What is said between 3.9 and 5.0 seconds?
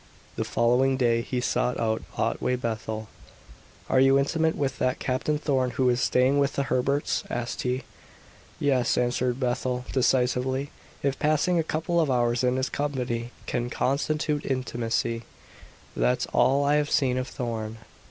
you intimate with that